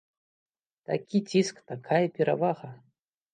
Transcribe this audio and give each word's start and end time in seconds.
Такі 0.91 1.17
ціск, 1.33 1.61
такая 1.73 2.01
перавага. 2.17 2.73